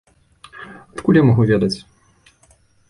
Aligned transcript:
Адкуль 0.93 1.21
я 1.21 1.25
магу 1.29 1.43
ведаць? 1.55 1.73